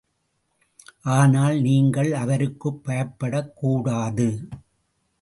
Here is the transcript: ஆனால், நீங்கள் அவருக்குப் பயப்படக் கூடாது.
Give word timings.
ஆனால், 1.03 1.61
நீங்கள் 1.61 2.13
அவருக்குப் 2.13 2.81
பயப்படக் 2.83 3.55
கூடாது. 3.55 4.47